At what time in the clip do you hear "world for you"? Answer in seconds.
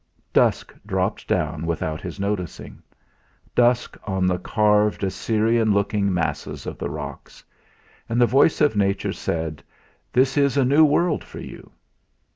10.85-11.71